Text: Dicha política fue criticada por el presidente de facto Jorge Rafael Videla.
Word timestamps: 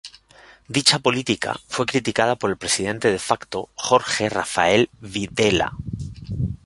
Dicha 0.67 0.97
política 0.97 1.59
fue 1.67 1.85
criticada 1.85 2.35
por 2.35 2.49
el 2.49 2.57
presidente 2.57 3.11
de 3.11 3.19
facto 3.19 3.69
Jorge 3.75 4.29
Rafael 4.29 4.89
Videla. 4.99 5.73